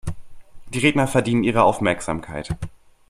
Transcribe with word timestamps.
Die 0.73 0.79
Redner 0.79 1.05
verdienen 1.07 1.43
Ihre 1.43 1.61
Aufmerksamkeit. 1.61 2.49